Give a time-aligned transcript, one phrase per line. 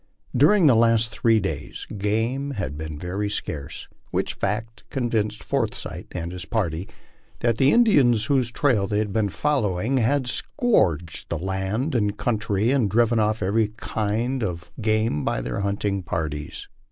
[0.35, 6.31] During the last three days game had been very scarce, which fact convinced Forsyth and
[6.31, 6.89] his party
[7.41, 11.37] that the Indians whose trail they were following had scoured the
[12.17, 16.67] coun try and driven off every kind of game by their hunting parties.